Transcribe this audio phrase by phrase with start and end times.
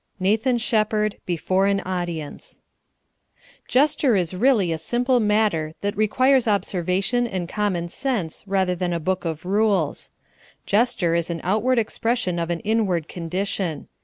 [0.19, 2.59] NATHAN SHEPPARD, Before an Audience.
[3.67, 8.99] Gesture is really a simple matter that requires observation and common sense rather than a
[8.99, 10.09] book of rules.
[10.65, 13.87] Gesture is an outward expression of an inward condition.